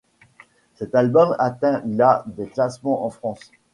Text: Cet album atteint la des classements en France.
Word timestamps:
Cet 0.77 0.95
album 0.95 1.35
atteint 1.37 1.83
la 1.85 2.23
des 2.25 2.47
classements 2.47 3.05
en 3.05 3.11
France. 3.11 3.51